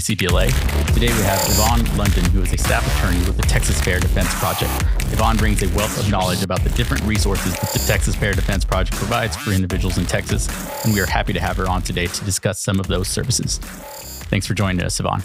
[0.00, 0.46] Kumar.
[0.92, 4.34] Today we have Yvonne London, who is a staff attorney with the Texas Fair Defense
[4.40, 4.72] Project.
[5.12, 8.64] Yvonne brings a wealth of knowledge about the different resources that the Texas Fair Defense
[8.64, 10.48] Project provides for individuals in Texas,
[10.84, 13.58] and we are happy to have her on today to discuss some of those services.
[13.58, 15.22] Thanks for joining us, Yvonne.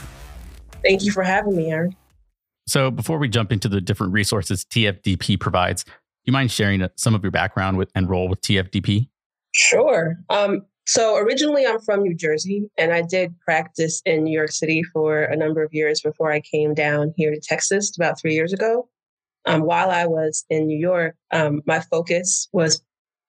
[0.84, 1.96] Thank you for having me, Aaron.
[2.68, 5.92] So, before we jump into the different resources TFDP provides, do
[6.26, 9.10] you mind sharing some of your background with and role with TFDP?
[9.52, 10.16] Sure.
[10.30, 14.82] Um, so originally, I'm from New Jersey, and I did practice in New York City
[14.82, 18.54] for a number of years before I came down here to Texas about three years
[18.54, 18.90] ago.
[19.46, 22.82] Um, while I was in New York, um, my focus was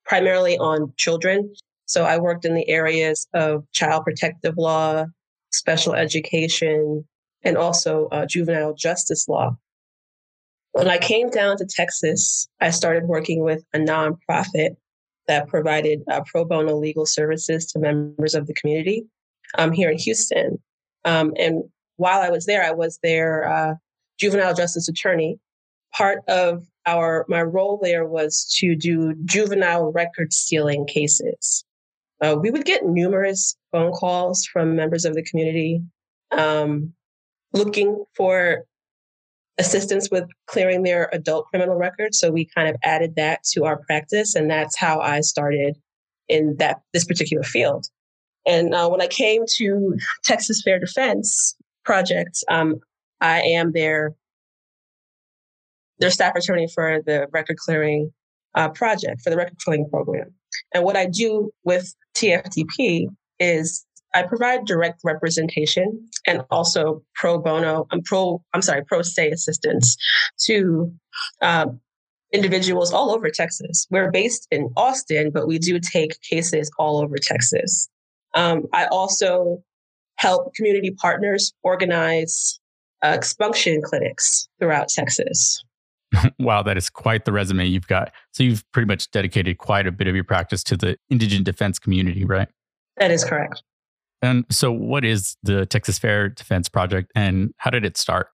[0.06, 1.52] primarily on children.
[1.84, 5.04] So I worked in the areas of child protective law,
[5.52, 7.06] special education,
[7.42, 9.54] and also uh, juvenile justice law.
[10.73, 14.77] When I came down to Texas, I started working with a nonprofit
[15.29, 19.04] that provided uh, pro bono legal services to members of the community
[19.59, 20.59] um, here in Houston.
[21.04, 21.65] Um, and
[21.96, 23.74] while I was there, I was their uh,
[24.18, 25.38] juvenile justice attorney.
[25.93, 31.65] Part of our my role there was to do juvenile record sealing cases.
[32.23, 35.82] Uh, we would get numerous phone calls from members of the community
[36.32, 36.93] um,
[37.52, 38.65] looking for
[39.60, 42.18] assistance with clearing their adult criminal records.
[42.18, 45.76] So we kind of added that to our practice, and that's how I started
[46.28, 47.86] in that this particular field.
[48.46, 52.76] And uh, when I came to Texas Fair Defense Project, um,
[53.20, 54.14] I am their
[55.98, 58.10] their staff attorney for the record clearing
[58.54, 60.32] uh, project for the record clearing program.
[60.74, 67.86] And what I do with TFDP is I provide direct representation and also pro bono,
[67.91, 69.97] I'm um, pro, I'm sorry, pro se assistance
[70.47, 70.92] to
[71.42, 71.80] um,
[72.32, 73.86] individuals all over Texas.
[73.91, 77.88] We're based in Austin, but we do take cases all over Texas.
[78.34, 79.62] Um, I also
[80.16, 82.60] help community partners organize
[83.03, 85.65] uh, expunction clinics throughout Texas.
[86.38, 88.12] wow, that is quite the resume you've got.
[88.32, 91.78] So you've pretty much dedicated quite a bit of your practice to the indigent defense
[91.78, 92.49] community, right?
[92.97, 93.62] That is correct.
[94.22, 98.28] And so, what is the Texas Fair Defense Project and how did it start?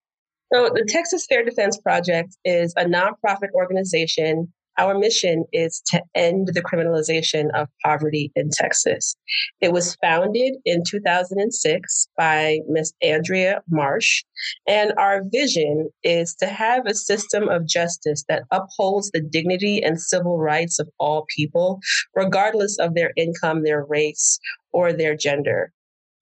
[0.53, 4.53] So, the Texas Fair Defense Project is a nonprofit organization.
[4.79, 9.17] Our mission is to end the criminalization of poverty in Texas.
[9.63, 14.23] It was founded in 2006 by Miss Andrea Marsh,
[14.69, 19.99] and our vision is to have a system of justice that upholds the dignity and
[19.99, 21.81] civil rights of all people,
[22.15, 24.39] regardless of their income, their race,
[24.73, 25.73] or their gender.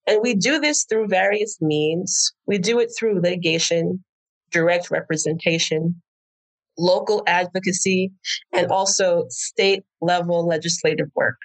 [0.06, 2.32] And we do this through various means.
[2.46, 4.04] We do it through litigation,
[4.50, 6.00] direct representation,
[6.78, 8.12] local advocacy,
[8.52, 11.36] and also state level legislative work.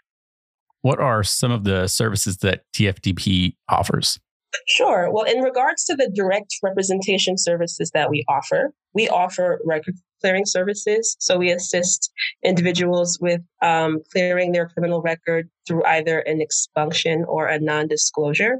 [0.82, 4.20] What are some of the services that TFDP offers?
[4.68, 5.12] Sure.
[5.12, 10.46] Well, in regards to the direct representation services that we offer, we offer record clearing
[10.46, 11.16] services.
[11.20, 12.12] So we assist
[12.44, 18.58] individuals with um, clearing their criminal record through either an expunction or a non disclosure.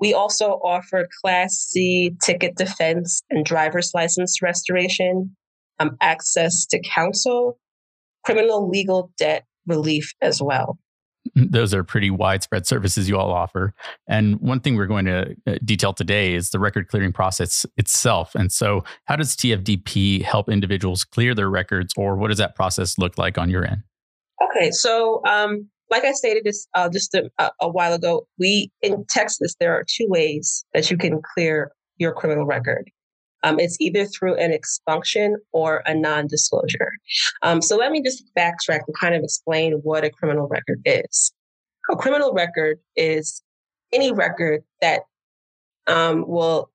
[0.00, 5.34] We also offer Class C ticket defense and driver's license restoration,
[5.78, 7.58] um, access to counsel,
[8.24, 10.78] criminal legal debt relief as well.
[11.34, 13.74] Those are pretty widespread services you all offer.
[14.08, 18.34] And one thing we're going to uh, detail today is the record clearing process itself.
[18.34, 22.98] And so, how does TFDP help individuals clear their records, or what does that process
[22.98, 23.82] look like on your end?
[24.42, 27.30] Okay, so um, like I stated this uh, just a,
[27.60, 32.12] a while ago, we in Texas there are two ways that you can clear your
[32.12, 32.90] criminal record.
[33.44, 36.90] Um, it's either through an expunction or a non disclosure.
[37.42, 41.32] Um, so let me just backtrack and kind of explain what a criminal record is.
[41.92, 43.42] A criminal record is
[43.92, 45.02] any record that
[45.86, 46.70] um, will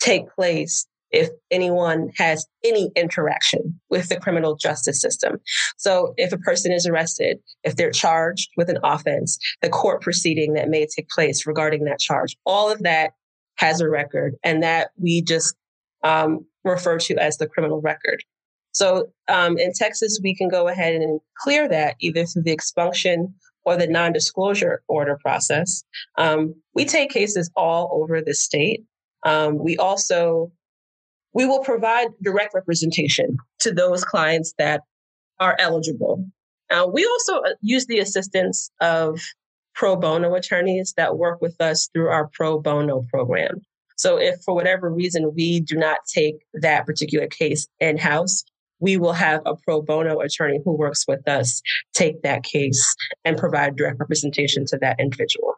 [0.00, 5.36] take place if anyone has any interaction with the criminal justice system.
[5.76, 10.54] So, if a person is arrested, if they're charged with an offense, the court proceeding
[10.54, 13.12] that may take place regarding that charge, all of that
[13.56, 15.54] has a record, and that we just
[16.02, 18.22] um, refer to as the criminal record.
[18.72, 23.34] So um, in Texas, we can go ahead and clear that either through the expunction
[23.64, 25.84] or the non disclosure order process.
[26.18, 28.82] Um, we take cases all over the state.
[29.24, 30.50] Um, we also
[31.34, 34.82] we will provide direct representation to those clients that
[35.40, 36.24] are eligible.
[36.70, 39.20] Uh, we also uh, use the assistance of
[39.74, 43.62] pro bono attorneys that work with us through our pro bono program.
[43.96, 48.44] So if for whatever reason we do not take that particular case in house,
[48.82, 51.62] we will have a pro bono attorney who works with us
[51.94, 52.94] take that case
[53.24, 55.54] and provide direct representation to that individual.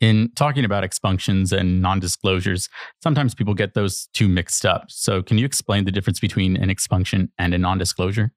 [0.00, 2.68] In talking about expunctions and non disclosures,
[3.00, 4.86] sometimes people get those two mixed up.
[4.88, 8.32] So, can you explain the difference between an expunction and a non disclosure?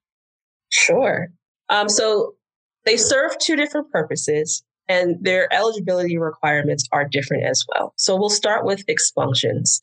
[0.68, 1.26] Sure.
[1.68, 2.36] Um, so,
[2.84, 7.92] they serve two different purposes, and their eligibility requirements are different as well.
[7.96, 9.82] So, we'll start with expunctions.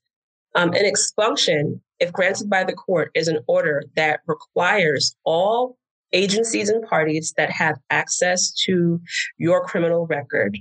[0.55, 5.77] Um, an expunction, if granted by the court, is an order that requires all
[6.13, 9.01] agencies and parties that have access to
[9.37, 10.57] your criminal record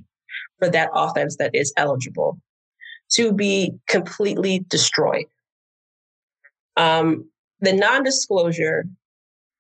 [0.58, 2.40] for that offense that is eligible
[3.10, 5.26] to be completely destroyed.
[6.76, 7.28] Um,
[7.60, 8.86] the non-disclosure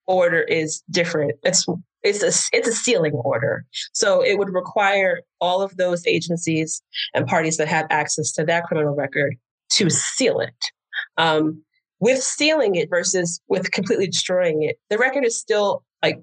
[0.06, 1.32] order is different.
[1.42, 1.66] It's
[2.02, 6.82] it's a it's a sealing order, so it would require all of those agencies
[7.14, 9.36] and parties that have access to that criminal record
[9.70, 10.54] to seal it.
[11.16, 11.62] Um,
[12.00, 16.20] with sealing it versus with completely destroying it, the record is still like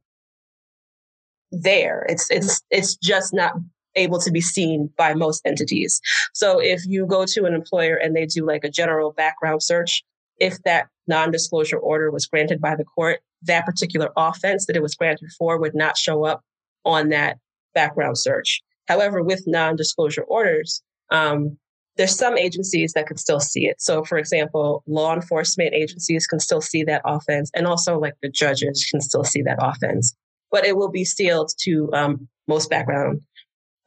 [1.52, 2.06] there.
[2.10, 3.54] It's it's it's just not
[3.96, 6.02] able to be seen by most entities.
[6.34, 10.04] So if you go to an employer and they do like a general background search,
[10.38, 14.96] if that non-disclosure order was granted by the court, that particular offense that it was
[14.96, 16.42] granted for would not show up
[16.86, 17.38] on that
[17.74, 18.62] background search.
[18.88, 20.82] However, with non-disclosure orders,
[21.12, 21.58] um,
[21.96, 23.82] there's some agencies that could still see it.
[23.82, 28.30] So, for example, law enforcement agencies can still see that offense, and also like the
[28.30, 30.16] judges can still see that offense.
[30.50, 33.22] But it will be sealed to um, most background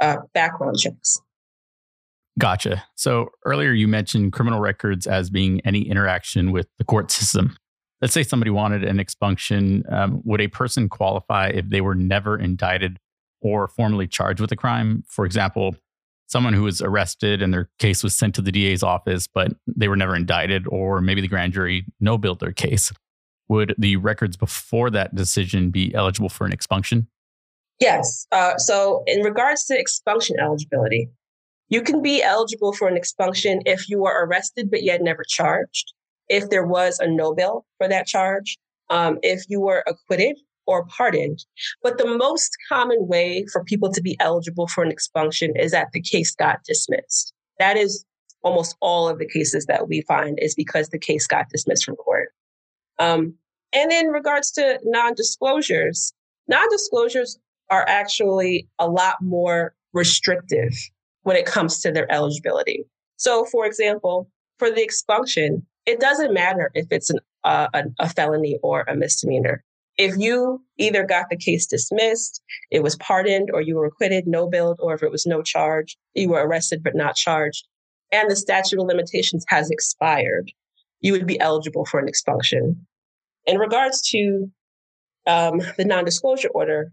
[0.01, 1.21] uh, background checks.
[2.39, 2.85] Gotcha.
[2.97, 7.57] So earlier you mentioned criminal records as being any interaction with the court system.
[8.03, 9.85] Let's say somebody wanted an expunction.
[9.89, 12.99] Um, would a person qualify if they were never indicted
[13.41, 15.05] or formally charged with a crime?
[15.07, 15.77] For example,
[16.27, 19.87] someone who was arrested and their case was sent to the DA's office, but they
[19.87, 22.93] were never indicted, or maybe the grand jury no billed their case.
[23.49, 27.07] Would the records before that decision be eligible for an expunction?
[27.79, 28.27] Yes.
[28.33, 31.11] Uh, so, in regards to expunction eligibility,
[31.69, 35.93] you can be eligible for an expunction if you were arrested but yet never charged,
[36.33, 38.59] if there was a no bill for that charge,
[38.89, 41.45] um, if you were acquitted or pardoned.
[41.83, 45.89] But the most common way for people to be eligible for an expunction is that
[45.93, 47.35] the case got dismissed.
[47.59, 48.05] That is
[48.43, 51.97] almost all of the cases that we find is because the case got dismissed from
[51.97, 52.31] court.
[52.99, 53.35] Um,
[53.75, 56.15] and in regards to non disclosures,
[56.49, 57.39] non disclosures
[57.71, 60.73] are actually a lot more restrictive
[61.25, 62.85] when it comes to their eligibility.
[63.17, 68.09] So, for example, for the expunction, it doesn't matter if it's an, uh, a, a
[68.09, 69.65] felony or a misdemeanor.
[69.99, 74.49] If you either got the case dismissed, it was pardoned, or you were acquitted, no
[74.49, 77.67] billed, or if it was no charge, you were arrested but not charged,
[78.11, 80.53] and the statute of limitations has expired,
[81.01, 82.87] you would be eligible for an expunction.
[83.47, 84.51] In regards to
[85.27, 86.93] um, the non disclosure order,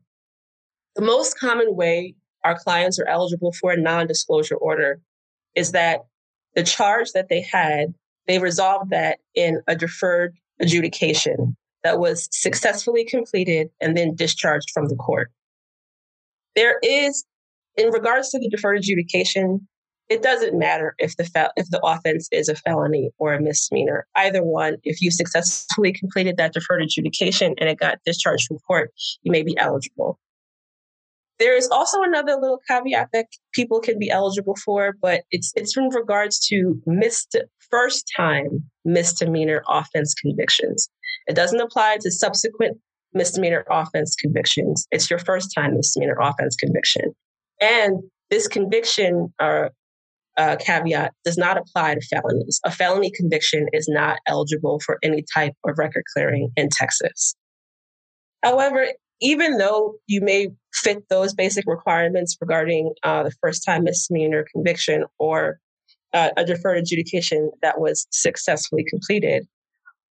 [0.96, 5.00] the most common way our clients are eligible for a non disclosure order
[5.56, 6.02] is that
[6.56, 7.94] the charge that they had,
[8.30, 14.88] they resolved that in a deferred adjudication that was successfully completed and then discharged from
[14.88, 15.32] the court.
[16.56, 17.26] There is,
[17.76, 19.68] in regards to the deferred adjudication,
[20.10, 24.06] it doesn't matter if the if the offense is a felony or a misdemeanor.
[24.16, 28.92] Either one, if you successfully completed that deferred adjudication and it got discharged from court,
[29.24, 30.20] you may be eligible.
[31.40, 35.76] There is also another little caveat that people can be eligible for, but it's it's
[35.76, 37.36] in regards to missed
[37.72, 40.90] first time misdemeanor offense convictions.
[41.28, 42.78] It doesn't apply to subsequent
[43.14, 44.88] misdemeanor offense convictions.
[44.92, 47.14] It's your first time misdemeanor offense conviction.
[47.62, 49.72] And this conviction or
[50.38, 52.60] uh, caveat does not apply to felonies.
[52.64, 57.36] A felony conviction is not eligible for any type of record clearing in Texas.
[58.44, 58.88] However,
[59.22, 65.04] even though you may fit those basic requirements regarding uh, the first time misdemeanor conviction
[65.18, 65.60] or
[66.14, 69.48] uh, a deferred adjudication that was successfully completed,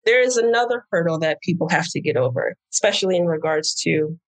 [0.04, 4.18] there is another hurdle that people have to get over, especially in regards to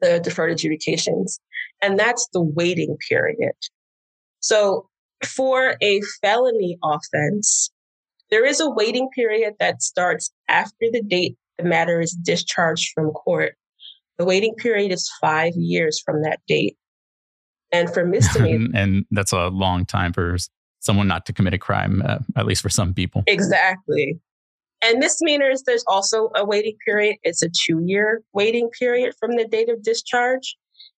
[0.00, 1.40] the deferred adjudications,
[1.82, 3.54] and that's the waiting period.
[4.40, 4.88] So,
[5.24, 7.70] for a felony offense,
[8.30, 13.10] there is a waiting period that starts after the date the matter is discharged from
[13.10, 13.54] court.
[14.18, 16.76] The waiting period is five years from that date.
[17.72, 20.36] And for misdemeanor, and that's a long time for
[20.84, 23.24] someone not to commit a crime, uh, at least for some people.
[23.26, 24.18] Exactly.
[24.82, 27.16] And misdemeanors, there's also a waiting period.
[27.22, 30.56] It's a two year waiting period from the date of discharge.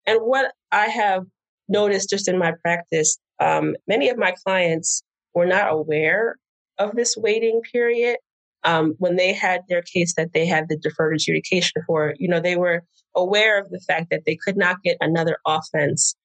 [0.08, 1.26] And what I have
[1.68, 6.38] noticed just in my practice, um, many of my clients were not aware
[6.80, 8.18] of this waiting period.
[8.64, 12.40] Um, when they had their case that they had the deferred adjudication for, you know,
[12.40, 12.84] they were
[13.16, 16.16] aware of the fact that they could not get another offense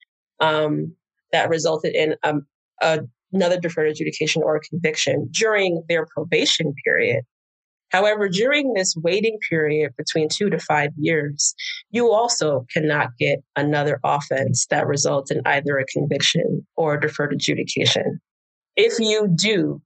[0.41, 0.95] um,
[1.33, 2.47] that resulted in um,
[2.81, 3.01] a,
[3.33, 7.25] another deferred adjudication or conviction during their probation period.
[7.91, 11.55] However, during this waiting period between two to five years,
[11.91, 17.33] you also cannot get another offense that results in either a conviction or a deferred
[17.33, 18.21] adjudication.
[18.77, 19.83] If you do,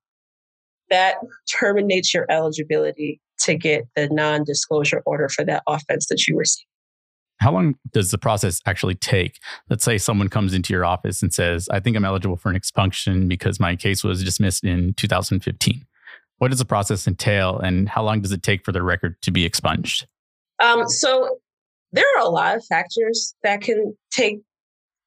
[0.91, 1.17] that
[1.51, 6.67] terminates your eligibility to get the non disclosure order for that offense that you received.
[7.45, 9.39] How long does the process actually take?
[9.69, 12.57] Let's say someone comes into your office and says, I think I'm eligible for an
[12.57, 15.85] expunction because my case was dismissed in 2015.
[16.39, 19.31] What does the process entail and how long does it take for the record to
[19.31, 20.07] be expunged?
[20.59, 21.37] Um, so
[21.93, 24.41] there are a lot of factors that can take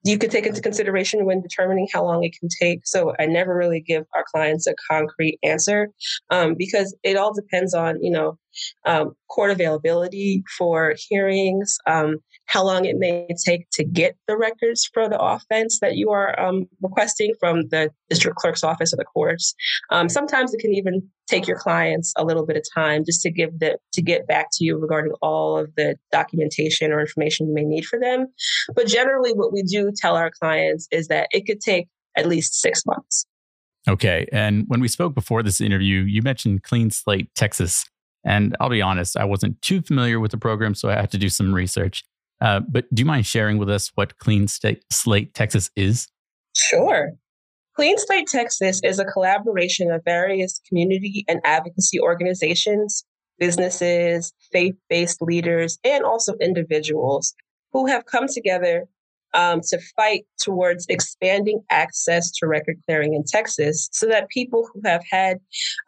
[0.03, 2.85] you could take into consideration when determining how long it can take.
[2.85, 5.89] So I never really give our clients a concrete answer
[6.29, 8.37] um, because it all depends on, you know,
[8.85, 14.89] um, court availability for hearings, um, how long it may take to get the records
[14.93, 19.05] for the offense that you are um, requesting from the district clerk's office or the
[19.05, 19.53] courts.
[19.91, 23.31] Um, sometimes it can even take your clients a little bit of time just to
[23.31, 27.53] give the to get back to you regarding all of the documentation or information you
[27.53, 28.27] may need for them.
[28.75, 32.55] But generally, what we do tell our clients is that it could take at least
[32.55, 33.25] six months.
[33.87, 34.27] Okay.
[34.31, 37.85] And when we spoke before this interview, you mentioned Clean Slate Texas.
[38.25, 41.17] And I'll be honest, I wasn't too familiar with the program, so I had to
[41.17, 42.03] do some research.
[42.39, 46.07] Uh, but do you mind sharing with us what Clean State, Slate Texas is?
[46.55, 47.13] Sure.
[47.75, 53.03] Clean Slate Texas is a collaboration of various community and advocacy organizations,
[53.39, 57.33] businesses, faith based leaders, and also individuals
[57.71, 58.87] who have come together
[59.33, 64.81] um, to fight towards expanding access to record clearing in Texas so that people who
[64.85, 65.37] have had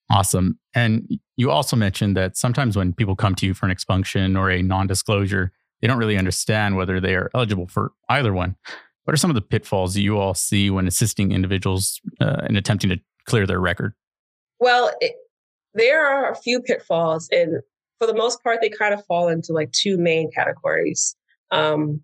[0.09, 0.59] Awesome.
[0.75, 4.51] And you also mentioned that sometimes when people come to you for an expunction or
[4.51, 8.55] a non disclosure, they don't really understand whether they are eligible for either one.
[9.03, 12.89] What are some of the pitfalls you all see when assisting individuals uh, in attempting
[12.89, 13.93] to clear their record?
[14.59, 15.15] Well, it,
[15.73, 17.61] there are a few pitfalls, and
[17.99, 21.15] for the most part, they kind of fall into like two main categories
[21.51, 22.01] um,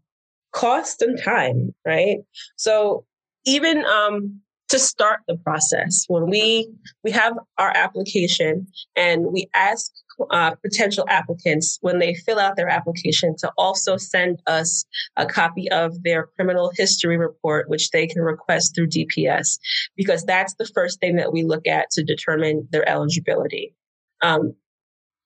[0.51, 2.17] cost and time, right?
[2.57, 3.05] So,
[3.45, 6.69] even um, to start the process, when we
[7.03, 9.91] we have our application and we ask
[10.31, 14.85] uh, potential applicants when they fill out their application to also send us
[15.17, 19.57] a copy of their criminal history report, which they can request through DPS,
[19.95, 23.73] because that's the first thing that we look at to determine their eligibility.
[24.21, 24.53] Um,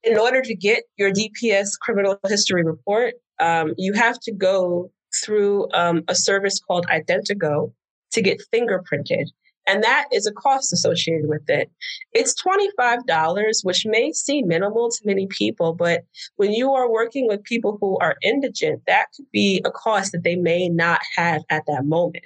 [0.03, 4.91] in order to get your DPS criminal history report, um, you have to go
[5.23, 7.71] through um, a service called IdentoGO
[8.13, 9.25] to get fingerprinted.
[9.65, 11.72] And that is a cost associated with it.
[12.12, 16.03] It's $25, which may seem minimal to many people, but
[16.36, 20.24] when you are working with people who are indigent, that could be a cost that
[20.24, 22.25] they may not have at that moment.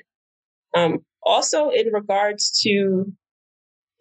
[0.74, 3.12] Um, also, in regards to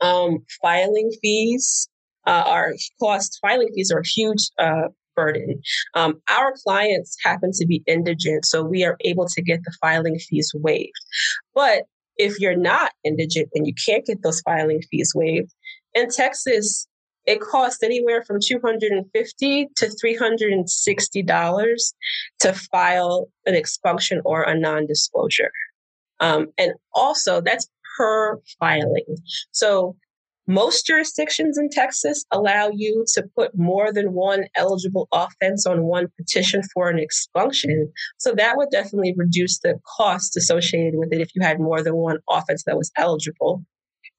[0.00, 1.88] um, filing fees,
[2.26, 5.60] uh, our cost filing fees are a huge uh, burden.
[5.94, 10.18] Um, our clients happen to be indigent, so we are able to get the filing
[10.18, 10.92] fees waived.
[11.54, 11.84] But
[12.16, 15.52] if you're not indigent and you can't get those filing fees waived,
[15.94, 16.86] in Texas,
[17.26, 21.92] it costs anywhere from 250 to $360
[22.40, 25.50] to file an expunction or a non-disclosure.
[26.20, 29.16] Um, and also that's per filing.
[29.50, 29.96] So
[30.46, 36.06] most jurisdictions in Texas allow you to put more than one eligible offense on one
[36.16, 37.92] petition for an expunction.
[38.18, 41.96] So that would definitely reduce the cost associated with it if you had more than
[41.96, 43.64] one offense that was eligible.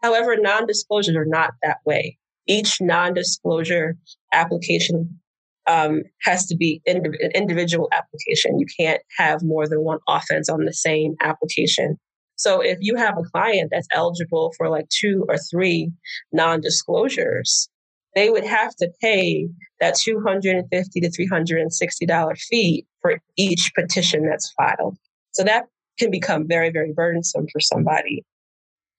[0.01, 2.17] However, non disclosures are not that way.
[2.45, 3.95] Each non disclosure
[4.33, 5.19] application
[5.67, 7.03] um, has to be an
[7.35, 8.59] individual application.
[8.59, 11.97] You can't have more than one offense on the same application.
[12.37, 15.91] So if you have a client that's eligible for like two or three
[16.31, 17.67] non-disclosures,
[18.15, 19.47] they would have to pay
[19.79, 24.97] that 250 to $360 fee for each petition that's filed.
[25.31, 25.65] So that
[25.99, 28.23] can become very, very burdensome for somebody.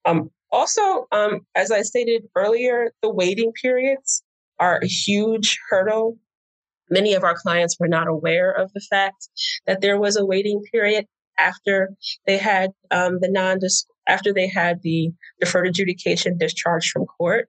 [0.05, 4.23] Um, also, um, as I stated earlier, the waiting periods
[4.59, 6.17] are a huge hurdle.
[6.91, 9.29] Many of our clients were not aware of the fact
[9.67, 11.07] that there was a waiting period
[11.39, 11.91] after
[12.27, 13.59] they had um, the non
[14.07, 17.49] after they had the deferred adjudication discharged from court.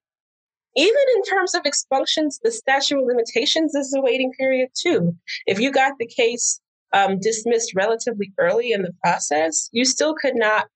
[0.75, 5.15] Even in terms of expunctions, the statute of limitations is a waiting period too.
[5.47, 6.61] If you got the case
[6.93, 10.67] um, dismissed relatively early in the process, you still could not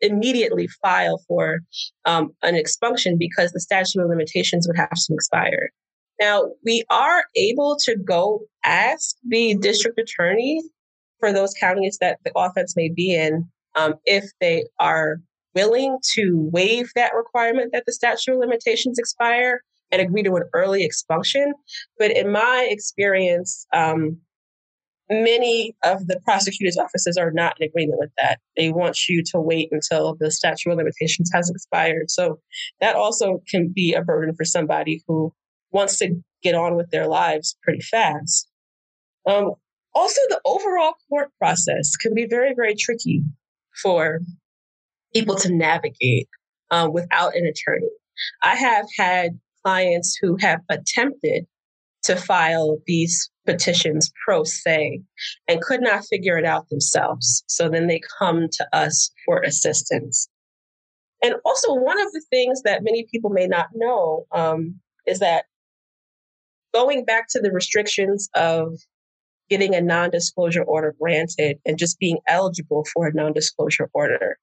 [0.00, 1.60] immediately file for
[2.04, 5.70] um, an expunction because the statute of limitations would have to expire.
[6.20, 10.62] Now, we are able to go ask the district attorney
[11.24, 15.20] for those counties that the offense may be in, um, if they are
[15.54, 20.42] willing to waive that requirement that the statute of limitations expire and agree to an
[20.52, 21.54] early expunction.
[21.98, 24.18] But in my experience, um,
[25.08, 28.38] many of the prosecutor's offices are not in agreement with that.
[28.54, 32.10] They want you to wait until the statute of limitations has expired.
[32.10, 32.38] So
[32.82, 35.32] that also can be a burden for somebody who
[35.70, 38.46] wants to get on with their lives pretty fast.
[39.26, 39.54] Um,
[39.94, 43.22] also, the overall court process can be very, very tricky
[43.82, 44.20] for
[45.14, 46.28] people to navigate
[46.70, 47.90] um, without an attorney.
[48.42, 51.46] I have had clients who have attempted
[52.04, 55.00] to file these petitions pro se
[55.48, 57.44] and could not figure it out themselves.
[57.46, 60.28] So then they come to us for assistance.
[61.22, 65.46] And also, one of the things that many people may not know um, is that
[66.74, 68.74] going back to the restrictions of
[69.48, 74.38] getting a non disclosure order granted and just being eligible for a non disclosure order.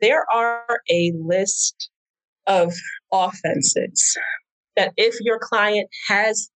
[0.00, 1.90] There are a list
[2.46, 2.74] of
[3.12, 4.16] offenses
[4.76, 6.50] that if your client has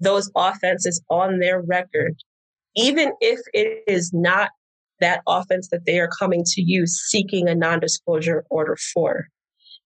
[0.00, 2.14] those offenses on their record,
[2.74, 4.50] even if it is not
[5.00, 9.26] that offense that they are coming to you seeking a non disclosure order for,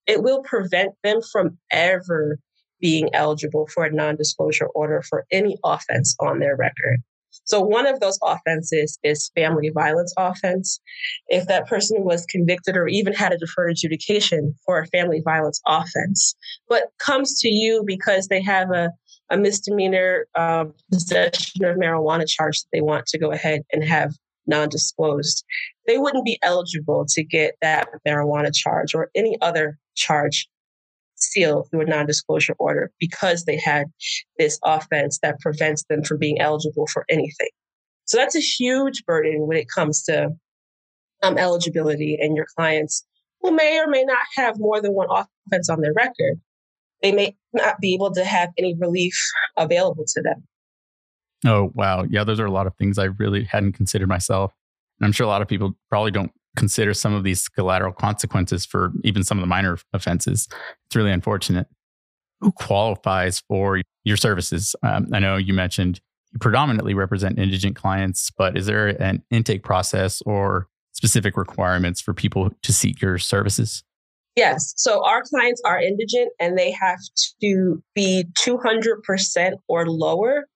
[0.07, 2.39] it will prevent them from ever
[2.81, 7.03] being eligible for a non disclosure order for any offense on their record.
[7.44, 10.81] So one of those offenses is family violence offense.
[11.29, 15.61] If that person was convicted or even had a deferred adjudication for a family violence
[15.66, 16.35] offense,
[16.68, 18.90] but comes to you because they have a,
[19.31, 24.12] a misdemeanor uh, possession of marijuana charge that they want to go ahead and have
[24.46, 25.44] non-disclosed,
[25.87, 30.48] they wouldn't be eligible to get that marijuana charge or any other charge
[31.23, 33.87] seal through a non disclosure order because they had
[34.39, 37.49] this offense that prevents them from being eligible for anything.
[38.05, 40.31] So that's a huge burden when it comes to
[41.23, 43.05] um, eligibility and your clients
[43.41, 46.41] who may or may not have more than one offense on their record.
[47.03, 49.15] They may not be able to have any relief
[49.57, 50.47] available to them.
[51.47, 52.05] Oh, wow.
[52.09, 54.53] Yeah, those are a lot of things I really hadn't considered myself.
[54.99, 58.67] And I'm sure a lot of people probably don't consider some of these collateral consequences
[58.67, 60.49] for even some of the minor offenses.
[60.87, 61.67] It's really unfortunate.
[62.41, 64.75] Who qualifies for your services?
[64.83, 66.01] Um, I know you mentioned
[66.33, 72.15] you predominantly represent indigent clients, but is there an intake process or specific requirements for
[72.15, 73.83] people to seek your services?
[74.37, 74.73] Yes.
[74.77, 76.99] So our clients are indigent and they have
[77.43, 80.47] to be 200% or lower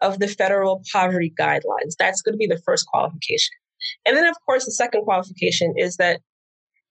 [0.00, 1.96] of the federal poverty guidelines.
[1.98, 3.54] That's going to be the first qualification.
[4.04, 6.20] And then, of course, the second qualification is that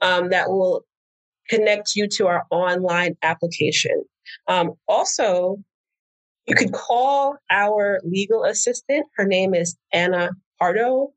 [0.00, 0.84] um, that will
[1.48, 4.04] connect you to our online application.
[4.48, 5.58] Um, also,
[6.46, 9.06] you could call our legal assistant.
[9.16, 11.12] Her name is Anna Pardo,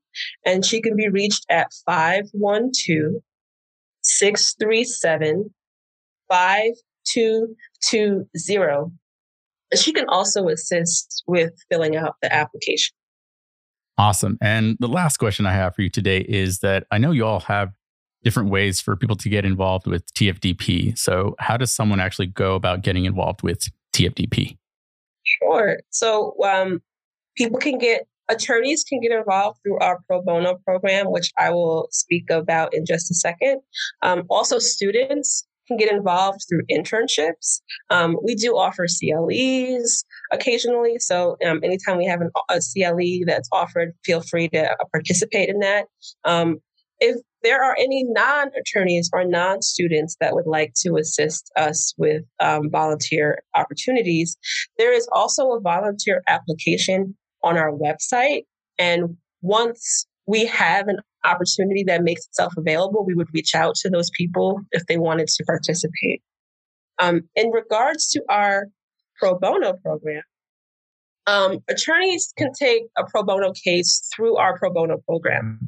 [0.45, 3.21] and she can be reached at 512
[4.01, 5.53] 637
[6.29, 8.91] 5220.
[9.75, 12.95] She can also assist with filling out the application.
[13.97, 14.37] Awesome.
[14.41, 17.41] And the last question I have for you today is that I know you all
[17.41, 17.71] have
[18.23, 20.97] different ways for people to get involved with TFDP.
[20.97, 24.57] So, how does someone actually go about getting involved with TFDP?
[25.23, 25.79] Sure.
[25.91, 26.81] So, um,
[27.37, 31.87] people can get attorneys can get involved through our pro bono program, which I will
[31.91, 33.61] speak about in just a second.
[34.01, 37.61] Um, also, students can get involved through internships.
[37.89, 40.99] Um, we do offer CLEs occasionally.
[40.99, 45.49] So, um, anytime we have an, a CLE that's offered, feel free to uh, participate
[45.49, 45.85] in that.
[46.25, 46.57] Um,
[46.99, 51.93] if there are any non attorneys or non students that would like to assist us
[51.97, 54.37] with um, volunteer opportunities,
[54.77, 58.43] there is also a volunteer application on our website.
[58.77, 63.89] And once we have an opportunity that makes itself available, we would reach out to
[63.89, 66.21] those people if they wanted to participate.
[66.99, 68.67] Um, in regards to our
[69.19, 70.23] pro bono program,
[71.25, 75.59] um, attorneys can take a pro bono case through our pro bono program.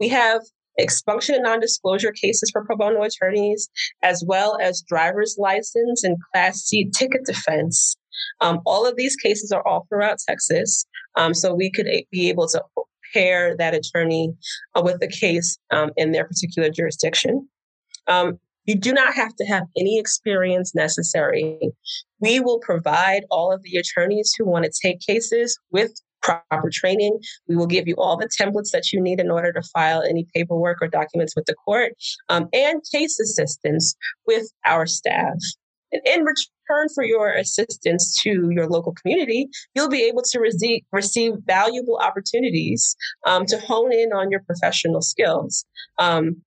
[0.00, 0.42] We have
[0.76, 3.68] expunction and non-disclosure cases for pro bono attorneys,
[4.02, 7.96] as well as driver's license and Class C ticket defense.
[8.40, 12.48] Um, all of these cases are all throughout Texas, um, so we could be able
[12.48, 12.62] to
[13.12, 14.34] pair that attorney
[14.74, 17.48] uh, with the case um, in their particular jurisdiction.
[18.06, 21.58] Um, you do not have to have any experience necessary.
[22.20, 27.20] We will provide all of the attorneys who want to take cases with proper training.
[27.46, 30.26] We will give you all the templates that you need in order to file any
[30.34, 31.92] paperwork or documents with the court
[32.30, 33.94] um, and case assistance
[34.26, 35.34] with our staff.
[35.92, 40.82] And in return for your assistance to your local community, you'll be able to receive,
[40.92, 45.64] receive valuable opportunities um, to hone in on your professional skills.
[45.98, 46.42] Um,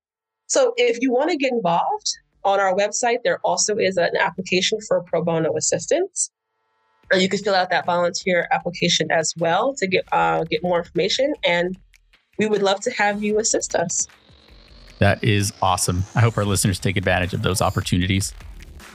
[0.48, 4.80] so if you want to get involved, on our website, there also is an application
[4.88, 6.32] for pro bono assistance.
[7.14, 11.34] You can fill out that volunteer application as well to get uh, get more information,
[11.44, 11.78] and
[12.38, 14.08] we would love to have you assist us.
[15.00, 16.04] That is awesome.
[16.16, 18.34] I hope our listeners take advantage of those opportunities.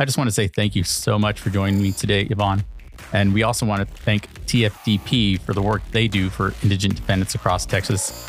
[0.03, 2.65] I just want to say thank you so much for joining me today, Yvonne.
[3.12, 7.37] And we also want to thank TFDP for the work they do for indigent defendants
[7.37, 8.29] across Texas.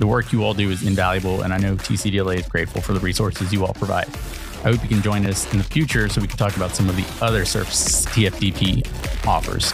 [0.00, 2.98] The work you all do is invaluable, and I know TCDLA is grateful for the
[2.98, 4.08] resources you all provide.
[4.08, 6.88] I hope you can join us in the future so we can talk about some
[6.88, 8.84] of the other services TFDP
[9.24, 9.70] offers.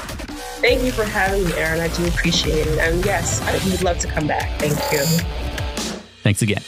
[0.60, 1.80] Thank you for having me, Aaron.
[1.80, 2.78] I do appreciate it.
[2.80, 4.60] And yes, I would love to come back.
[4.60, 5.06] Thank you.
[6.22, 6.62] Thanks again.